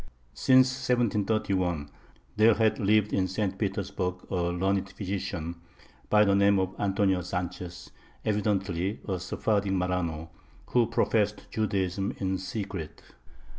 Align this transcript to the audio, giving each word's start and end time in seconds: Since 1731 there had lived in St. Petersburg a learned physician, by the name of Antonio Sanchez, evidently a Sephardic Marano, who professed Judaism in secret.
Since 0.33 0.89
1731 0.89 1.87
there 2.35 2.55
had 2.55 2.79
lived 2.79 3.13
in 3.13 3.27
St. 3.27 3.55
Petersburg 3.59 4.15
a 4.31 4.35
learned 4.45 4.89
physician, 4.89 5.61
by 6.09 6.25
the 6.25 6.33
name 6.33 6.57
of 6.57 6.73
Antonio 6.79 7.21
Sanchez, 7.21 7.91
evidently 8.25 8.99
a 9.07 9.19
Sephardic 9.19 9.71
Marano, 9.73 10.29
who 10.71 10.87
professed 10.87 11.51
Judaism 11.51 12.15
in 12.17 12.39
secret. 12.39 13.03